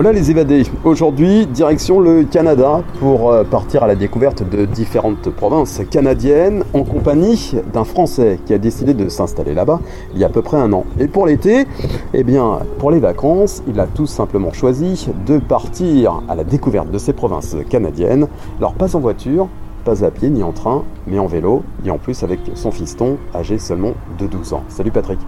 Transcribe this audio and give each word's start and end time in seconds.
Voilà 0.00 0.12
les 0.12 0.30
évadés. 0.30 0.62
Aujourd'hui, 0.84 1.44
direction 1.48 1.98
le 1.98 2.22
Canada 2.22 2.84
pour 3.00 3.32
euh, 3.32 3.42
partir 3.42 3.82
à 3.82 3.88
la 3.88 3.96
découverte 3.96 4.48
de 4.48 4.64
différentes 4.64 5.28
provinces 5.28 5.80
canadiennes 5.90 6.62
en 6.72 6.84
compagnie 6.84 7.56
d'un 7.72 7.82
Français 7.82 8.38
qui 8.46 8.54
a 8.54 8.58
décidé 8.58 8.94
de 8.94 9.08
s'installer 9.08 9.54
là-bas 9.54 9.80
il 10.14 10.20
y 10.20 10.22
a 10.22 10.28
à 10.28 10.30
peu 10.30 10.40
près 10.40 10.56
un 10.56 10.72
an. 10.72 10.84
Et 11.00 11.08
pour 11.08 11.26
l'été, 11.26 11.66
eh 12.14 12.22
bien, 12.22 12.60
pour 12.78 12.92
les 12.92 13.00
vacances, 13.00 13.64
il 13.66 13.80
a 13.80 13.88
tout 13.88 14.06
simplement 14.06 14.52
choisi 14.52 15.08
de 15.26 15.38
partir 15.38 16.22
à 16.28 16.36
la 16.36 16.44
découverte 16.44 16.92
de 16.92 16.98
ces 16.98 17.12
provinces 17.12 17.56
canadiennes. 17.68 18.28
Alors 18.58 18.74
pas 18.74 18.94
en 18.94 19.00
voiture, 19.00 19.48
pas 19.84 20.04
à 20.04 20.12
pied 20.12 20.30
ni 20.30 20.44
en 20.44 20.52
train, 20.52 20.84
mais 21.08 21.18
en 21.18 21.26
vélo, 21.26 21.64
et 21.84 21.90
en 21.90 21.98
plus 21.98 22.22
avec 22.22 22.38
son 22.54 22.70
fiston 22.70 23.16
âgé 23.34 23.58
seulement 23.58 23.94
de 24.16 24.28
12 24.28 24.52
ans. 24.52 24.62
Salut 24.68 24.92
Patrick. 24.92 25.18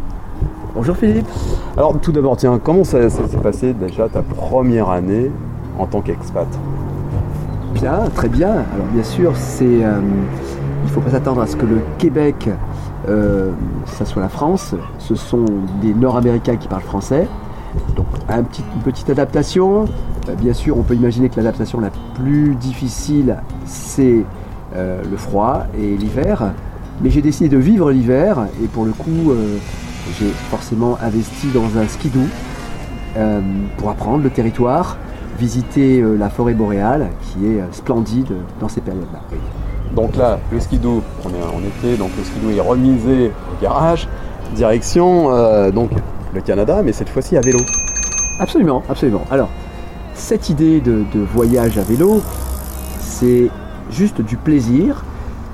Bonjour 0.72 0.96
Philippe. 0.96 1.26
Alors 1.76 1.98
tout 2.00 2.12
d'abord, 2.12 2.36
tiens, 2.36 2.60
comment 2.62 2.84
ça, 2.84 3.10
s'est 3.10 3.36
passé 3.42 3.74
déjà 3.74 4.08
ta 4.08 4.22
première 4.22 4.88
année 4.88 5.32
en 5.78 5.86
tant 5.86 6.00
qu'expat? 6.00 6.46
Bien, 7.74 8.04
très 8.14 8.28
bien. 8.28 8.50
Alors 8.50 8.86
bien 8.92 9.02
sûr, 9.02 9.32
c'est, 9.36 9.64
euh, 9.64 10.00
il 10.82 10.86
ne 10.86 10.90
faut 10.90 11.00
pas 11.00 11.10
s'attendre 11.10 11.40
à 11.40 11.48
ce 11.48 11.56
que 11.56 11.66
le 11.66 11.80
Québec, 11.98 12.48
euh, 13.08 13.50
ça 13.86 14.04
soit 14.04 14.22
la 14.22 14.28
France. 14.28 14.76
Ce 14.98 15.16
sont 15.16 15.44
des 15.82 15.92
Nord-Américains 15.92 16.56
qui 16.56 16.68
parlent 16.68 16.82
français. 16.82 17.26
Donc 17.96 18.06
un 18.28 18.44
petit, 18.44 18.62
une 18.76 18.82
petite 18.82 19.10
adaptation. 19.10 19.86
Euh, 20.28 20.34
bien 20.36 20.52
sûr, 20.52 20.78
on 20.78 20.82
peut 20.82 20.94
imaginer 20.94 21.30
que 21.30 21.36
l'adaptation 21.36 21.80
la 21.80 21.90
plus 22.14 22.54
difficile, 22.54 23.38
c'est 23.64 24.24
le 24.76 25.16
froid 25.16 25.64
et 25.76 25.96
l'hiver. 25.96 26.52
Mais 27.02 27.10
j'ai 27.10 27.22
décidé 27.22 27.48
de 27.48 27.58
vivre 27.58 27.90
l'hiver 27.90 28.46
et 28.62 28.66
pour 28.66 28.84
le 28.84 28.92
coup, 28.92 29.32
j'ai 30.18 30.30
forcément 30.50 30.98
investi 31.02 31.48
dans 31.48 31.78
un 31.78 31.86
skidoo 31.86 32.26
euh, 33.16 33.40
pour 33.76 33.90
apprendre 33.90 34.22
le 34.22 34.30
territoire, 34.30 34.96
visiter 35.38 36.00
euh, 36.00 36.16
la 36.16 36.30
forêt 36.30 36.54
boréale 36.54 37.08
qui 37.22 37.46
est 37.46 37.60
euh, 37.60 37.64
splendide 37.72 38.32
dans 38.60 38.68
ces 38.68 38.80
périodes-là. 38.80 39.20
Donc 39.94 40.16
là, 40.16 40.38
le 40.52 40.60
skidoo, 40.60 41.02
on 41.24 41.28
est 41.30 41.42
en 41.42 41.58
été, 41.60 41.96
donc 41.96 42.10
le 42.16 42.22
skidoo 42.22 42.50
est 42.50 42.60
remisé 42.60 43.28
au 43.28 43.62
garage, 43.62 44.08
direction 44.54 45.30
donc 45.72 45.90
le 46.32 46.40
Canada, 46.40 46.80
mais 46.84 46.92
cette 46.92 47.08
fois-ci 47.08 47.36
à 47.36 47.40
vélo. 47.40 47.58
Absolument, 48.38 48.84
absolument. 48.88 49.22
Alors, 49.32 49.48
cette 50.14 50.48
idée 50.48 50.80
de 50.80 51.20
voyage 51.34 51.76
à 51.76 51.82
vélo, 51.82 52.22
c'est 53.00 53.50
juste 53.90 54.20
du 54.20 54.36
plaisir, 54.36 55.02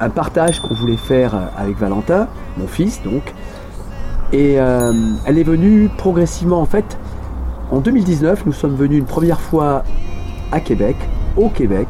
un 0.01 0.11
partage 0.11 0.61
qu'on 0.61 0.75
voulait 0.75 0.99
faire 0.99 1.35
avec 1.57 1.79
Valentin, 1.79 2.29
mon 2.59 2.67
fils 2.67 3.03
donc, 3.03 3.23
et 4.33 4.61
euh, 4.61 4.93
elle 5.25 5.39
est 5.39 5.45
venue 5.45 5.89
progressivement 5.97 6.61
en 6.61 6.67
fait. 6.67 6.99
En 7.71 7.81
2019, 7.81 8.47
nous 8.47 8.53
sommes 8.53 8.77
venus 8.77 8.99
une 8.99 9.07
première 9.07 9.41
fois 9.41 9.83
à 10.53 10.61
Québec, 10.61 10.97
au 11.37 11.49
Québec, 11.49 11.89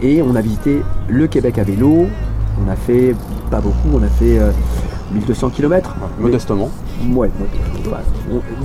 et 0.00 0.22
on 0.22 0.34
a 0.34 0.40
visité 0.40 0.82
le 1.08 1.26
Québec 1.26 1.58
à 1.58 1.64
vélo. 1.64 2.06
On 2.64 2.70
a 2.70 2.76
fait 2.76 3.14
pas 3.50 3.60
beaucoup, 3.60 3.88
on 3.94 4.02
a 4.02 4.08
fait 4.08 4.38
1200 5.12 5.50
km. 5.50 5.94
Modestement. 6.18 6.70
Ouais, 7.10 7.30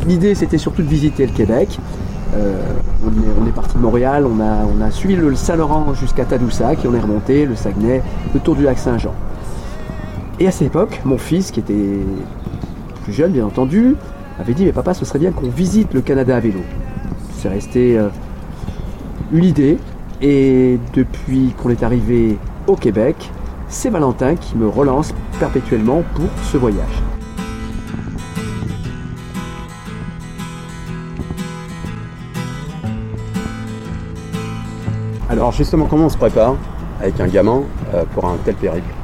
L'idée 0.08 0.36
c'était 0.36 0.58
surtout 0.58 0.84
de 0.84 0.88
visiter 0.88 1.26
le 1.26 1.34
Québec. 1.34 1.80
Euh, 2.36 2.62
on, 3.06 3.48
est, 3.48 3.52
parti 3.52 3.76
de 3.76 3.80
Montréal, 3.80 4.26
on 4.26 4.40
a, 4.42 4.66
on 4.66 4.82
a 4.82 4.92
suivi 4.92 5.16
le 5.16 5.34
Saint-Laurent 5.36 5.94
jusqu'à 5.94 6.26
Tadoussac 6.26 6.84
et 6.84 6.88
on 6.88 6.94
est 6.94 7.00
remonté 7.00 7.46
le 7.46 7.56
Saguenay, 7.56 8.04
le 8.34 8.40
tour 8.40 8.56
du 8.56 8.64
lac 8.64 8.78
Saint-Jean. 8.78 9.14
Et 10.40 10.48
à 10.48 10.52
cette 10.52 10.68
époque, 10.68 11.02
mon 11.06 11.18
fils, 11.18 11.52
qui 11.52 11.62
était 11.62 12.00
jeune 13.12 13.32
bien 13.32 13.46
entendu, 13.46 13.96
avait 14.40 14.54
dit 14.54 14.66
mais 14.66 14.72
papa 14.72 14.94
ce 14.94 15.06
serait 15.06 15.20
bien 15.20 15.32
qu'on 15.32 15.50
visite 15.50 15.94
le 15.94 16.02
Canada 16.02 16.36
à 16.36 16.40
vélo. 16.40 16.60
C'est 17.38 17.50
resté 17.50 17.98
euh, 17.98 18.10
une 19.32 19.44
idée 19.44 19.78
et 20.22 20.80
depuis 20.94 21.54
qu'on 21.58 21.70
est 21.70 21.84
arrivé 21.84 22.38
au 22.68 22.76
Québec, 22.76 23.32
c'est 23.68 23.90
Valentin 23.90 24.36
qui 24.36 24.58
me 24.58 24.68
relance 24.68 25.14
perpétuellement 25.40 26.04
pour 26.16 26.30
ce 26.44 26.58
voyage. 26.58 27.04
Alors 35.30 35.52
justement 35.52 35.86
comment 35.86 36.06
on 36.06 36.10
se 36.10 36.18
prépare 36.18 36.56
avec 37.02 37.20
un 37.20 37.28
gamin 37.28 37.64
euh, 37.94 38.06
pour 38.14 38.26
un 38.26 38.38
tel 38.46 38.56
périple? 38.56 38.97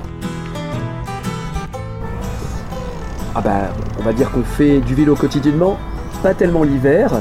Ah 3.36 3.42
bah, 3.42 3.74
on 4.00 4.04
va 4.04 4.14
dire 4.14 4.32
qu'on 4.32 4.44
fait 4.44 4.80
du 4.80 4.94
vélo 4.94 5.16
quotidiennement, 5.16 5.78
pas 6.22 6.34
tellement 6.34 6.64
l'hiver. 6.64 7.12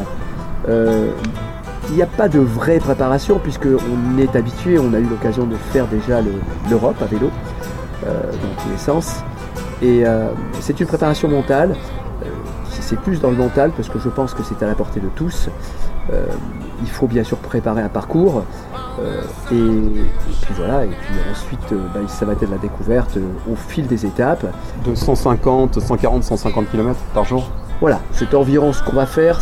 Euh, 0.69 1.11
il 1.89 1.97
n'y 1.97 2.03
a 2.03 2.07
pas 2.07 2.29
de 2.29 2.39
vraie 2.39 2.79
préparation 2.79 3.39
puisqu'on 3.39 4.19
est 4.19 4.37
habitué, 4.37 4.79
on 4.79 4.93
a 4.95 4.99
eu 4.99 5.05
l'occasion 5.05 5.47
de 5.47 5.57
faire 5.57 5.87
déjà 5.87 6.21
l'Europe 6.71 6.97
à 7.03 7.07
vélo, 7.07 7.31
euh, 8.07 8.31
dans 8.31 8.63
tous 8.63 8.69
les 8.71 8.79
sens. 8.79 9.25
Et 9.81 10.07
euh, 10.07 10.29
c'est 10.61 10.79
une 10.81 10.87
préparation 10.87 11.29
mentale. 11.29 11.75
C'est 12.81 12.99
plus 12.99 13.21
dans 13.21 13.31
le 13.31 13.37
mental 13.37 13.73
parce 13.77 13.89
que 13.89 13.99
je 13.99 14.09
pense 14.09 14.35
que 14.35 14.43
c'est 14.43 14.63
à 14.63 14.67
la 14.67 14.75
portée 14.75 15.01
de 15.01 15.09
tous. 15.09 15.49
il 16.81 16.89
faut 16.89 17.07
bien 17.07 17.25
sûr 17.25 17.39
préparer 17.39 17.83
un 17.83 17.89
parcours. 17.89 18.45
Euh, 19.01 19.23
et, 19.51 20.05
puis 20.43 20.55
voilà, 20.55 20.85
et 20.85 20.89
puis 20.89 21.15
ensuite, 21.31 21.73
euh, 21.73 21.87
bah, 21.95 22.01
ça 22.09 22.27
va 22.27 22.33
être 22.33 22.47
de 22.47 22.51
la 22.51 22.59
découverte 22.59 23.17
euh, 23.17 23.53
au 23.53 23.57
fil 23.57 23.87
des 23.87 24.05
étapes. 24.05 24.47
De 24.85 24.95
150, 24.95 25.81
140, 25.81 26.23
150 26.23 26.71
km 26.71 26.99
par 27.15 27.25
jour? 27.25 27.51
Voilà, 27.81 28.01
c'est 28.13 28.35
environ 28.35 28.73
ce 28.73 28.83
qu'on 28.83 28.97
va 28.97 29.07
faire, 29.07 29.41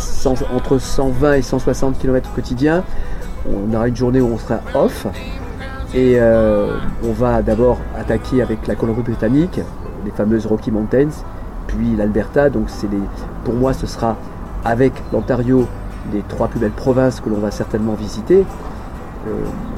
entre 0.55 0.77
120 0.79 1.33
et 1.33 1.41
160 1.41 1.99
km 1.99 2.29
au 2.31 2.35
quotidien. 2.35 2.83
On 3.47 3.73
aura 3.73 3.87
une 3.87 3.95
journée 3.95 4.21
où 4.21 4.33
on 4.33 4.37
sera 4.37 4.59
off. 4.73 5.05
Et 5.93 6.19
on 7.03 7.11
va 7.11 7.41
d'abord 7.41 7.79
attaquer 7.95 8.41
avec 8.41 8.65
la 8.65 8.75
Colombie-Britannique, 8.75 9.59
les 10.05 10.11
fameuses 10.11 10.47
Rocky 10.47 10.71
Mountains, 10.71 11.09
puis 11.67 11.95
l'Alberta. 11.95 12.49
Donc 12.49 12.65
c'est 12.67 12.89
les, 12.89 13.01
pour 13.43 13.53
moi, 13.53 13.73
ce 13.73 13.87
sera 13.87 14.17
avec 14.63 14.93
l'Ontario 15.11 15.67
les 16.13 16.21
trois 16.21 16.47
plus 16.47 16.59
belles 16.59 16.71
provinces 16.71 17.19
que 17.19 17.29
l'on 17.29 17.39
va 17.39 17.51
certainement 17.51 17.93
visiter. 17.93 18.45
Euh, 19.27 19.31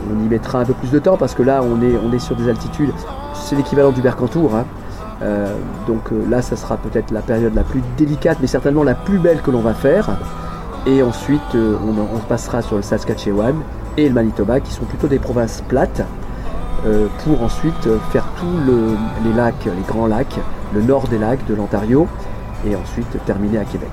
on 0.10 0.24
y 0.24 0.28
mettra 0.30 0.60
un 0.60 0.66
peu 0.66 0.74
plus 0.74 0.92
de 0.92 1.00
temps 1.00 1.18
parce 1.18 1.34
que 1.34 1.44
là 1.44 1.62
on 1.64 1.82
est, 1.82 1.98
on 1.98 2.14
est 2.14 2.20
sur 2.20 2.36
des 2.36 2.48
altitudes, 2.48 2.94
c'est 3.34 3.56
l'équivalent 3.56 3.92
du 3.92 4.02
Mercantour. 4.02 4.56
Hein. 4.56 4.66
Euh, 5.22 5.54
donc 5.88 6.12
euh, 6.12 6.24
là 6.30 6.42
ça 6.42 6.56
sera 6.56 6.78
peut-être 6.78 7.12
la 7.12 7.22
période 7.22 7.54
la 7.54 7.64
plus 7.64 7.82
délicate 7.98 8.38
mais 8.42 8.48
certainement 8.48 8.84
la 8.84 8.96
plus 8.96 9.20
belle 9.20 9.42
que 9.42 9.52
l'on 9.52 9.62
va 9.62 9.74
faire. 9.74 10.18
Et 10.86 11.02
ensuite 11.02 11.56
on, 11.56 12.20
passera 12.28 12.62
sur 12.62 12.76
le 12.76 12.82
Saskatchewan 12.82 13.56
et 13.96 14.08
le 14.08 14.14
Manitoba 14.14 14.60
qui 14.60 14.74
sont 14.74 14.84
plutôt 14.84 15.08
des 15.08 15.20
provinces 15.20 15.64
plates 15.70 16.04
pour 17.24 17.42
ensuite 17.42 17.88
faire 18.12 18.26
tous 18.38 18.74
les 19.24 19.34
lacs, 19.34 19.64
les 19.64 19.88
grands 19.88 20.08
lacs, 20.08 20.40
le 20.74 20.82
nord 20.82 21.08
des 21.08 21.18
lacs 21.18 21.46
de 21.48 21.54
l'Ontario 21.54 22.08
et 22.68 22.76
ensuite 22.76 23.18
terminer 23.26 23.60
à 23.60 23.66
Québec. 23.66 23.92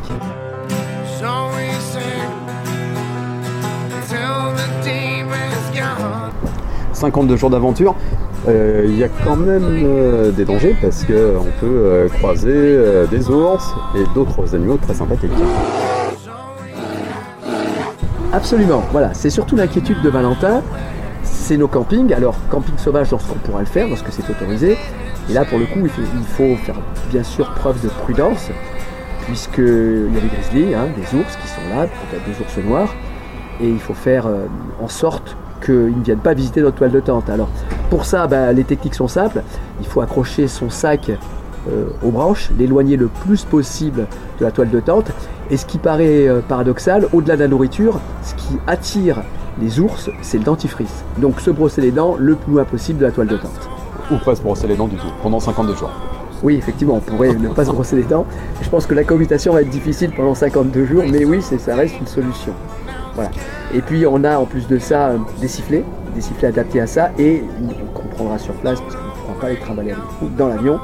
52 7.01 7.37
jours 7.37 7.49
d'aventure, 7.49 7.95
euh, 8.47 8.85
il 8.87 8.97
y 8.97 9.05
a 9.05 9.09
quand 9.09 9.37
même 9.37 9.65
euh, 9.65 10.31
des 10.31 10.45
dangers 10.45 10.77
parce 10.83 11.05
qu'on 11.05 11.47
peut 11.61 11.67
euh, 11.67 12.09
croiser 12.09 12.79
des 13.11 13.31
ours 13.31 13.75
et 13.97 14.05
d'autres 14.15 14.55
animaux 14.55 14.77
très 14.77 14.95
sympathiques. 14.95 15.31
Absolument, 18.33 18.83
voilà, 18.93 19.13
c'est 19.13 19.31
surtout 19.31 19.57
l'inquiétude 19.57 20.01
de 20.03 20.09
Valentin, 20.09 20.63
nos 21.57 21.69
campings. 21.69 22.13
Alors, 22.13 22.37
camping 22.51 22.77
sauvage 22.79 23.11
lorsqu'on 23.11 23.39
pourra 23.39 23.61
le 23.61 23.67
faire, 23.67 23.89
lorsque 23.89 24.11
c'est 24.11 24.29
autorisé. 24.31 24.77
Et 25.29 25.33
là, 25.33 25.45
pour 25.45 25.59
le 25.59 25.67
coup, 25.67 25.81
il 25.81 26.25
faut, 26.25 26.57
faire 26.57 26.77
bien 27.11 27.23
sûr 27.23 27.51
preuve 27.53 27.83
de 27.83 27.89
prudence, 27.89 28.51
puisqu'il 29.27 30.13
y 30.13 30.17
a 30.17 30.21
des 30.21 30.29
grizzlies, 30.29 30.75
hein, 30.75 30.89
des 30.97 31.19
ours 31.19 31.37
qui 31.37 31.49
sont 31.49 31.77
là, 31.77 31.87
peut-être 31.87 32.25
des 32.25 32.43
ours 32.43 32.67
noirs, 32.67 32.95
et 33.61 33.69
il 33.69 33.79
faut 33.79 33.95
faire 33.95 34.27
en 34.81 34.89
sorte 34.89 35.37
qu'ils 35.65 35.99
ne 35.99 36.03
viennent 36.03 36.19
pas 36.19 36.35
visiter 36.35 36.61
notre 36.63 36.79
toile 36.79 36.91
de 36.91 37.01
tente. 37.01 37.29
Alors 37.31 37.49
pour 37.91 38.05
ça, 38.05 38.27
bah, 38.27 38.53
les 38.53 38.65
techniques 38.65 38.95
sont 38.95 39.09
simples. 39.09 39.43
Il 39.81 39.87
faut 39.87 40.01
accrocher 40.01 40.49
son 40.49 40.71
sac 40.71 41.11
euh, 41.11 41.17
aux 42.03 42.11
branches, 42.11 42.51
l'éloigner 42.59 42.97
le 42.97 43.09
plus 43.09 43.45
possible 43.45 44.07
de 44.39 44.45
la 44.45 44.51
toile 44.51 44.71
de 44.71 44.81
tente. 44.81 45.11
Et 45.51 45.57
ce 45.57 45.67
qui 45.67 45.79
paraît 45.79 46.29
euh, 46.29 46.41
paradoxal, 46.47 47.09
au-delà 47.13 47.35
de 47.35 47.41
la 47.43 47.49
nourriture, 47.49 48.01
ce 48.23 48.35
qui 48.35 48.57
attire 48.69 49.23
les 49.61 49.81
ours, 49.81 50.09
c'est 50.23 50.39
le 50.39 50.45
dentifrice. 50.45 51.05
Donc 51.19 51.41
se 51.41 51.51
brosser 51.51 51.81
les 51.81 51.91
dents 51.91 52.17
le 52.19 52.37
plus 52.37 52.53
loin 52.53 52.65
possible 52.65 53.01
de 53.01 53.07
la 53.07 53.11
toile 53.11 53.27
de 53.27 53.37
tente. 53.37 53.69
Ou 54.13 54.17
pas 54.25 54.37
se 54.37 54.43
brosser 54.43 54.69
les 54.69 54.77
dents 54.77 54.87
du 54.87 54.97
tout, 54.97 55.09
pendant 55.23 55.41
52 55.41 55.75
jours. 55.75 55.91
Oui, 56.43 56.55
effectivement, 56.55 56.95
on 56.95 57.01
pourrait 57.01 57.35
ne 57.35 57.49
pas 57.49 57.65
se 57.65 57.71
brosser 57.71 57.97
les 57.97 58.05
dents. 58.05 58.27
Je 58.63 58.69
pense 58.69 58.87
que 58.87 58.95
la 58.95 59.05
cohabitation 59.05 59.53
va 59.53 59.63
être 59.63 59.69
difficile 59.69 60.13
pendant 60.17 60.35
52 60.35 60.87
jours, 60.87 61.05
mais 61.11 61.25
oui, 61.25 61.43
ça 61.43 61.75
reste 61.75 61.99
une 61.99 62.07
solution. 62.07 62.53
Voilà. 63.15 63.31
Et 63.75 63.83
puis 63.83 64.07
on 64.07 64.23
a 64.25 64.39
en 64.39 64.47
plus 64.47 64.67
de 64.69 64.79
ça 64.79 65.09
euh, 65.09 65.19
des 65.41 65.49
sifflets, 65.49 65.85
des 66.15 66.21
sifflets 66.21 66.49
adaptés 66.49 66.81
à 66.81 66.87
ça, 66.87 67.11
et 67.19 67.43
on 67.95 68.09
prendra 68.15 68.39
sur 68.39 68.55
place 68.55 68.81
parce 68.81 68.95
qu'on 68.95 69.03
ne 69.03 69.11
pourra 69.11 69.41
pas 69.41 69.49
les 69.51 69.59
trimballer 69.59 69.95
dans 70.39 70.49
l'avion. 70.49 70.81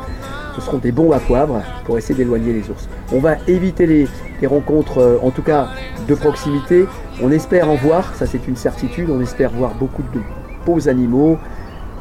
Ce 0.57 0.63
seront 0.63 0.79
des 0.79 0.91
bombes 0.91 1.13
à 1.13 1.19
poivre 1.19 1.63
pour 1.85 1.99
essayer 1.99 2.15
d'éloigner 2.15 2.55
les 2.55 2.71
ours. 2.71 2.89
On 3.13 3.19
va 3.19 3.37
éviter 3.47 3.87
les, 3.87 4.09
rencontres, 4.47 4.99
euh, 4.99 5.19
en 5.23 5.31
tout 5.31 5.43
cas 5.43 5.69
de 6.09 6.15
proximité. 6.15 6.87
On 7.23 7.31
espère 7.31 7.69
en 7.69 7.75
voir, 7.75 8.15
ça 8.15 8.27
c'est 8.27 8.49
une 8.49 8.57
certitude, 8.57 9.11
on 9.11 9.21
espère 9.21 9.51
voir 9.51 9.75
beaucoup 9.75 10.03
de 10.03 10.21
beaux 10.65 10.89
animaux, 10.89 11.39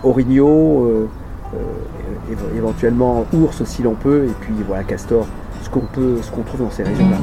orignaux, 0.03 0.85
euh, 0.85 1.05
éventuellement 2.55 3.25
ours 3.33 3.63
si 3.65 3.83
l'on 3.83 3.95
peut, 3.95 4.25
et 4.25 4.33
puis 4.41 4.53
voilà, 4.65 4.83
castor, 4.83 5.27
ce 5.61 5.69
qu'on 5.69 5.81
peut, 5.81 6.17
ce 6.21 6.31
qu'on 6.31 6.43
trouve 6.43 6.61
dans 6.61 6.71
ces 6.71 6.83
régions-là. 6.83 7.17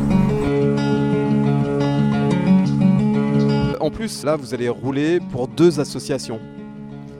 En 3.80 3.90
plus, 3.90 4.22
là, 4.22 4.36
vous 4.36 4.54
allez 4.54 4.68
rouler 4.68 5.18
pour 5.32 5.48
deux 5.48 5.80
associations. 5.80 6.38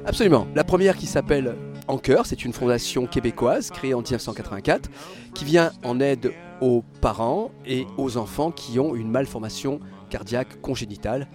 Absolument. 0.05 0.47
La 0.55 0.65
première 0.65 0.97
qui 0.97 1.07
s'appelle 1.07 1.57
Anchor, 1.89 2.27
c'est 2.27 2.45
une 2.45 2.53
fondation 2.53 3.07
québécoise 3.07 3.71
créée 3.71 3.95
en 3.95 4.03
1984 4.03 4.91
qui 5.35 5.45
vient 5.45 5.73
en 5.85 6.01
aide 6.01 6.33
aux 6.61 6.85
parents 7.01 7.51
et 7.67 7.87
aux 7.97 8.17
enfants 8.17 8.51
qui 8.51 8.79
ont 8.79 8.95
une 8.95 9.11
malformation 9.11 9.81
cardiaque 10.11 10.61
congénitale. 10.61 11.29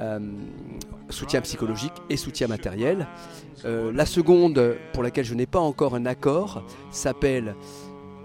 Euh, 0.00 0.18
soutien 1.08 1.40
psychologique 1.40 1.92
et 2.10 2.16
soutien 2.16 2.48
matériel. 2.48 3.06
Euh, 3.64 3.92
la 3.92 4.04
seconde, 4.04 4.76
pour 4.92 5.02
laquelle 5.02 5.24
je 5.24 5.34
n'ai 5.34 5.46
pas 5.46 5.60
encore 5.60 5.94
un 5.94 6.04
accord, 6.04 6.64
s'appelle 6.90 7.54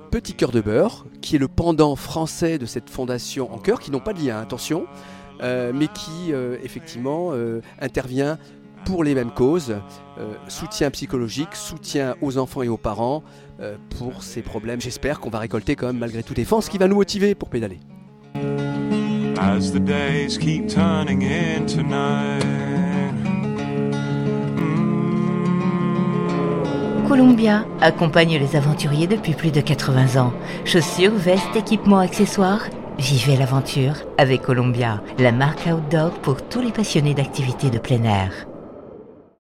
Petit 0.09 0.33
Cœur 0.33 0.51
de 0.51 0.59
Beurre, 0.59 1.05
qui 1.21 1.35
est 1.35 1.39
le 1.39 1.47
pendant 1.47 1.95
français 1.95 2.57
de 2.57 2.65
cette 2.65 2.89
fondation 2.89 3.53
Anchor, 3.53 3.79
qui 3.79 3.91
n'ont 3.91 3.99
pas 3.99 4.13
de 4.13 4.19
lien, 4.19 4.39
attention, 4.39 4.85
euh, 5.41 5.71
mais 5.73 5.87
qui 5.87 6.33
effectivement 6.63 7.31
intervient 7.79 8.37
pour 8.85 9.03
les 9.03 9.15
mêmes 9.15 9.31
causes, 9.31 9.75
soutien 10.47 10.89
psychologique, 10.91 11.55
soutien 11.55 12.15
aux 12.21 12.37
enfants 12.37 12.61
et 12.63 12.69
aux 12.69 12.77
parents 12.77 13.23
pour 13.97 14.23
ces 14.23 14.41
problèmes. 14.41 14.81
J'espère 14.81 15.19
qu'on 15.19 15.29
va 15.29 15.39
récolter 15.39 15.75
quand 15.75 15.87
même 15.87 15.97
malgré 15.97 16.23
tout 16.23 16.33
des 16.33 16.45
fonds, 16.45 16.61
ce 16.61 16.69
qui 16.69 16.77
va 16.77 16.87
nous 16.87 16.95
motiver 16.95 17.35
pour 17.35 17.49
pédaler. 17.49 17.79
Columbia 27.07 27.65
accompagne 27.81 28.37
les 28.37 28.55
aventuriers 28.55 29.07
depuis 29.07 29.33
plus 29.33 29.51
de 29.51 29.61
80 29.61 30.21
ans. 30.21 30.33
Chaussures, 30.63 31.13
vestes, 31.13 31.55
équipements, 31.55 31.99
accessoires, 31.99 32.67
Vivez 32.99 33.35
l'aventure 33.35 33.95
avec 34.19 34.43
Columbia, 34.43 35.01
la 35.17 35.31
marque 35.31 35.65
outdoor 35.65 36.11
pour 36.19 36.47
tous 36.47 36.61
les 36.61 36.71
passionnés 36.71 37.15
d'activités 37.15 37.71
de 37.71 37.79
plein 37.79 38.03
air. 38.03 38.45